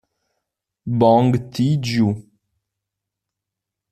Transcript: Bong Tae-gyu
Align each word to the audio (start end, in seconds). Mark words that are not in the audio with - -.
Bong 0.99 1.31
Tae-gyu 1.51 2.07